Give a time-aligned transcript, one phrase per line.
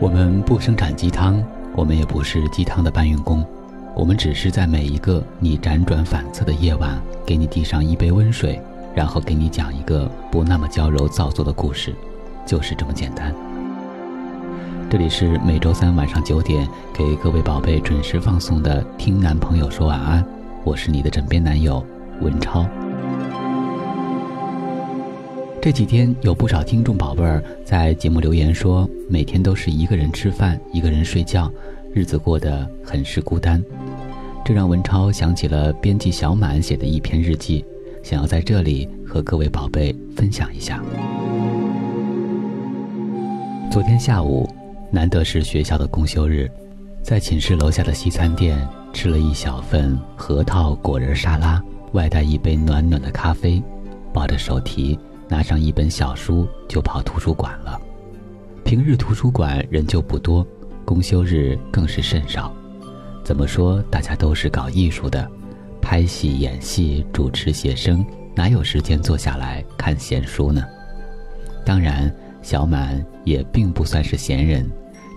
[0.00, 1.42] 我们不生产鸡汤，
[1.74, 3.44] 我们也不是鸡汤的搬运工，
[3.96, 6.96] 我们只是在每一个你辗转反侧的夜晚，
[7.26, 8.62] 给你递上一杯温水，
[8.94, 11.92] 然后给你讲一个不那么娇柔造作的故事，
[12.46, 13.34] 就是这么简单。
[14.88, 20.22] 这里是每周三晚上九点给各位宝贝准时放送的《听男朋友说晚安》，
[20.62, 21.84] 我是你的枕边男友
[22.20, 22.64] 文超。
[25.60, 31.52] 这几天有不少听众宝贝儿在节目留言说，每天都是一个人吃饭，一个人睡觉，
[31.92, 33.62] 日子过得很是孤单。
[34.44, 37.64] 这让文超想起了编辑小满写的一篇日记，
[38.04, 40.80] 想要在这里和各位宝贝分享一下。
[43.68, 44.48] 昨天下午，
[44.92, 46.48] 难得是学校的公休日，
[47.02, 48.56] 在寝室楼下的西餐店
[48.92, 51.60] 吃了一小份核桃果仁沙拉，
[51.92, 53.60] 外带一杯暖暖的咖啡，
[54.14, 54.96] 抱着手提。
[55.28, 57.80] 拿上一本小书就跑图书馆了。
[58.64, 60.46] 平日图书馆人就不多，
[60.84, 62.54] 公休日更是甚少。
[63.22, 65.30] 怎么说，大家都是搞艺术的，
[65.80, 68.04] 拍戏、演戏、主持、写生，
[68.34, 70.64] 哪有时间坐下来看闲书呢？
[71.64, 74.66] 当然，小满也并不算是闲人，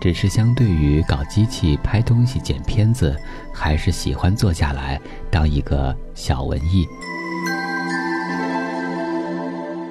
[0.00, 3.14] 只是相对于搞机器、拍东西、剪片子，
[3.52, 4.98] 还是喜欢坐下来
[5.30, 6.86] 当一个小文艺。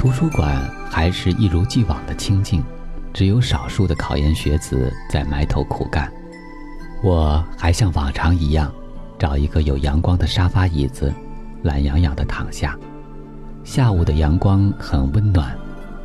[0.00, 0.58] 图书馆
[0.90, 2.64] 还是一如既往的清静，
[3.12, 6.10] 只有少数的考研学子在埋头苦干。
[7.02, 8.72] 我还像往常一样，
[9.18, 11.12] 找一个有阳光的沙发椅子，
[11.64, 12.78] 懒洋洋地躺下。
[13.62, 15.54] 下午的阳光很温暖，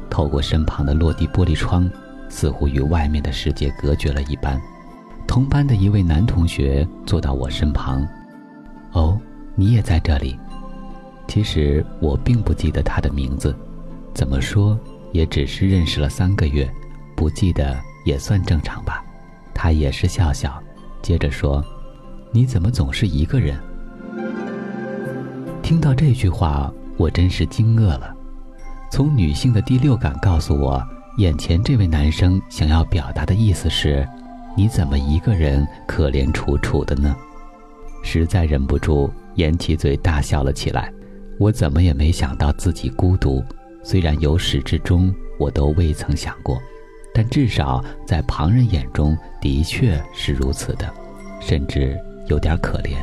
[0.09, 1.89] 透过身旁的落地玻璃窗，
[2.27, 4.61] 似乎与外面的世界隔绝了一般。
[5.25, 8.05] 同班的一位男同学坐到我身旁
[8.91, 9.17] ，“哦，
[9.55, 10.38] 你也在这里？”
[11.29, 13.55] 其实我并不记得他的名字。
[14.16, 14.80] 怎么说，
[15.11, 16.67] 也只是认识了三个月，
[17.17, 19.03] 不记得也算正常吧。
[19.53, 20.57] 他也是笑笑，
[21.01, 21.62] 接着说
[22.31, 23.59] ：“你怎么总是一个人？”
[25.62, 28.16] 听到这句话，我真是惊愕了。
[28.90, 30.81] 从女性的第六感告诉我，
[31.17, 34.07] 眼前这位男生想要表达的意思是
[34.56, 37.13] ：“你怎么一个人可怜楚楚的呢？”
[38.01, 40.90] 实在忍不住，掩起嘴大笑了起来。
[41.38, 43.44] 我怎么也没想到自己孤独。
[43.88, 46.59] 虽然由始至终我都未曾想过，
[47.13, 50.91] 但至少在旁人眼中的确是如此的，
[51.40, 52.96] 甚至有点可怜。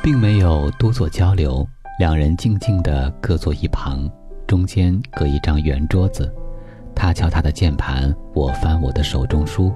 [0.00, 1.66] 并没有多做交流，
[1.98, 4.08] 两人静静的各坐一旁，
[4.46, 6.32] 中间隔一张圆桌子，
[6.94, 9.72] 他敲他的键盘，我翻我的手中书。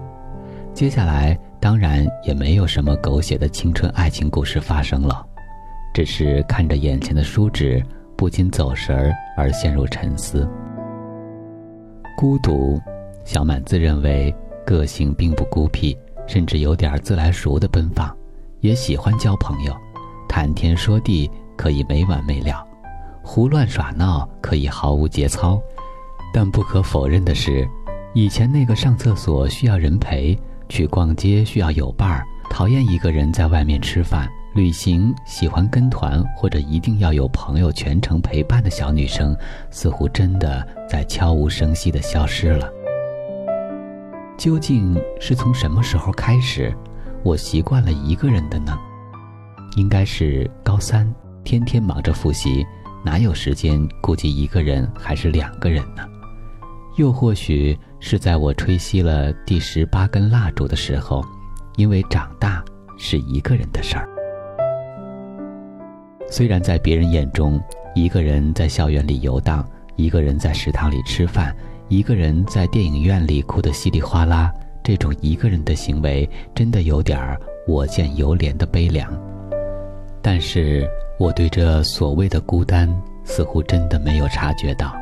[0.72, 5.26] 接下来当然也没有什么狗血的青春爱情故事发生了。
[5.98, 7.82] 只是看着眼前的书纸，
[8.16, 10.48] 不禁走神儿而陷入沉思。
[12.16, 12.80] 孤独，
[13.24, 14.32] 小满自认为
[14.64, 18.16] 个性并不孤僻，甚至有点自来熟的奔放，
[18.60, 19.76] 也喜欢交朋友，
[20.28, 22.64] 谈天说地可以没完没了，
[23.24, 25.60] 胡乱耍闹可以毫无节操。
[26.32, 27.68] 但不可否认的是，
[28.14, 30.38] 以前那个上厕所需要人陪，
[30.68, 34.30] 去逛街需要有伴儿，讨厌一个人在外面吃饭。
[34.58, 39.36] 旅行喜欢跟团或者一定要有朋友全程陪伴的小女生，
[39.70, 42.68] 似乎真的在悄无声息地消失了。
[44.36, 46.76] 究竟是从什么时候开始，
[47.22, 48.76] 我习惯了一个人的呢？
[49.76, 51.08] 应该是高三，
[51.44, 52.66] 天天忙着复习，
[53.04, 56.04] 哪有时间顾及一个人还是两个人呢？
[56.96, 61.24] 又或许是在我吹熄了第十八根蜡烛的时候，
[61.76, 62.60] 因为长大
[62.98, 64.08] 是一个人的事儿。
[66.30, 67.60] 虽然在别人眼中，
[67.94, 69.66] 一个人在校园里游荡，
[69.96, 71.54] 一个人在食堂里吃饭，
[71.88, 74.52] 一个人在电影院里哭得稀里哗啦，
[74.82, 79.10] 这种一个人的行为真的有点儿我见犹怜的悲凉。
[80.20, 80.86] 但是
[81.18, 82.88] 我对这所谓的孤单，
[83.24, 84.94] 似乎真的没有察觉到，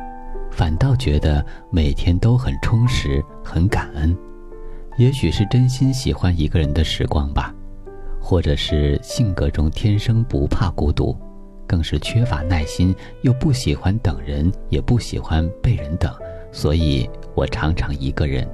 [0.49, 4.15] 反倒觉得每天都很充实，很感恩。
[4.97, 7.53] 也许是真心喜欢一个人的时光吧。
[8.27, 11.17] 或者是性格中天生不怕孤独，
[11.65, 16.13] 更是缺乏耐心，又不喜欢等人，也不喜欢被人等，
[16.51, 18.45] 所以我常常一个人。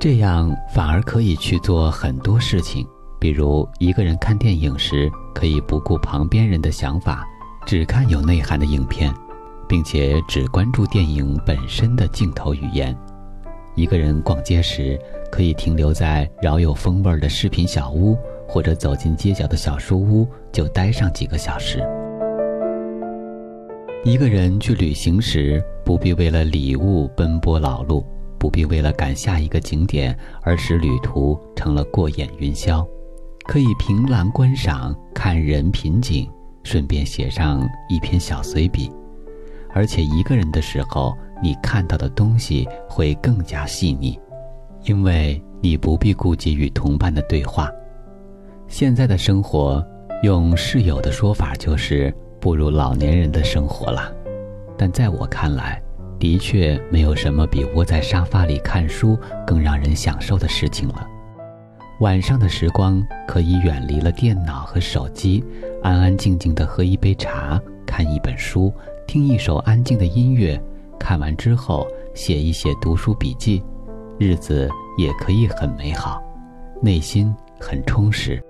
[0.00, 2.86] 这样反而可以去做很多事情，
[3.20, 7.26] 比如一个人看电影时，可以不顾旁边人的想法，
[7.66, 9.12] 只看有内涵的影片，
[9.68, 12.96] 并且只关注电影本身的镜头语言。
[13.76, 14.98] 一个人逛街时，
[15.30, 18.16] 可以停留在饶有风味的饰品小屋，
[18.46, 21.82] 或者走进街角的小书屋，就待上几个小时。
[24.04, 28.04] 一个人去旅行时，不必为了礼物奔波劳碌，
[28.38, 32.86] 不必为了赶下一个景点而使旅途成了过眼云霄，
[33.44, 36.30] 可以凭栏观赏，看人品景，
[36.62, 38.92] 顺便写上一篇小随笔。
[39.72, 44.18] 而且一个人的时候，你看到的东西会更加细腻，
[44.84, 47.70] 因为你不必顾及与同伴的对话。
[48.68, 49.84] 现在的生活，
[50.22, 54.12] 用室友的说法就是步入老年人的生活了。
[54.76, 55.80] 但在我看来，
[56.18, 61.06] 的确没有什么比窝在沙发里看书更让人享受的事情了。
[62.00, 65.44] 晚上的时光可以远离了电脑和手机，
[65.82, 68.72] 安安静静的喝一杯茶，看一本书，
[69.06, 70.60] 听一首安静的音乐，
[71.04, 73.62] 看完之后写一写读书笔记，
[74.18, 74.66] 日子
[74.96, 76.18] 也可以很美好，
[76.80, 77.30] 内心
[77.60, 78.42] 很充实。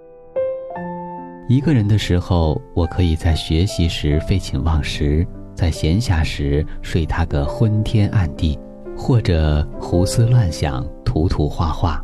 [1.48, 8.56] 一个人的时候，我可以在学习时废寝忘食，在闲暇时睡他个昏天暗地，
[8.96, 12.00] 或者胡思乱想、涂涂画画，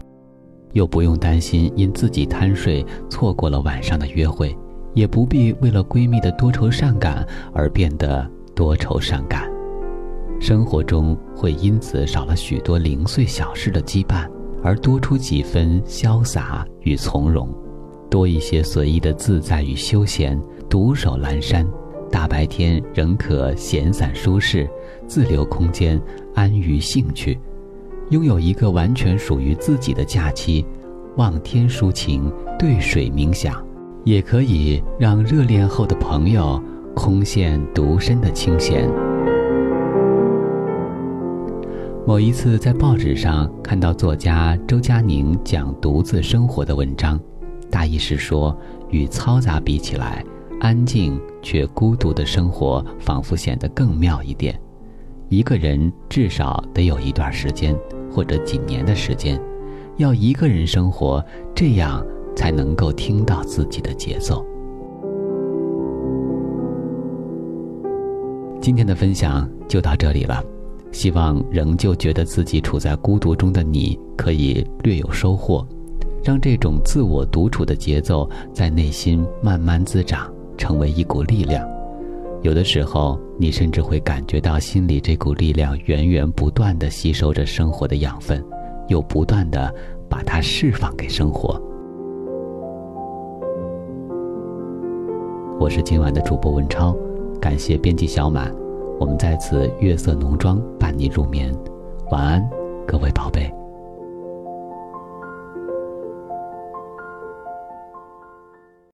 [0.72, 4.58] 又不用担心因自己贪睡错过了晚上的约会，
[4.94, 7.24] 也不必为了闺蜜的多愁善感
[7.54, 9.48] 而变得多愁善感。
[10.40, 14.26] 生活中会因此少了许多零碎小事的羁绊，
[14.62, 17.54] 而多出几分潇洒与从容。
[18.08, 21.64] 多一些随意的自在与休闲，独守阑珊，
[22.10, 24.66] 大白天仍可闲散舒适，
[25.06, 26.00] 自留空间，
[26.34, 27.38] 安于兴趣，
[28.08, 30.64] 拥有一个完全属于自己的假期，
[31.16, 33.62] 望天抒情，对水冥想，
[34.04, 36.60] 也可以让热恋后的朋友
[36.96, 38.90] 空羡独身的清闲。
[42.10, 47.20] 某一次在报纸上看到作家周佳宁讲独自生活的文章。
[47.70, 48.52] 大意是说，
[48.88, 50.24] 与嘈杂比起来，
[50.58, 54.60] 安静却孤独的生活仿佛显得更妙一点。
[55.28, 57.78] 一个人至少得有一段时间，
[58.10, 59.40] 或者几年的时间，
[59.96, 61.24] 要一个人生活，
[61.54, 62.04] 这样
[62.34, 64.44] 才能够听到自己的节奏。
[68.60, 70.44] 今天的分享就到这里了，
[70.92, 75.66] 希望仍旧觉得自己处在孤独中的你，可以略有收获。
[76.22, 81.66] 让这种自我独处的节奏在内心慢慢滋长，成为一股力量。
[82.42, 88.44] 有的时候，你甚至会感觉到心里这股力量源源不断地吸收着生活的养分，
[88.88, 89.72] 又不断地
[90.08, 91.60] 把它释放给生活。
[95.58, 96.96] 我是今晚的主播文超，
[97.40, 98.54] 感谢编辑小满，
[99.00, 101.50] 我们在此月色浓妆伴你入眠，
[102.10, 102.50] 晚安，
[102.86, 103.50] 各位宝贝。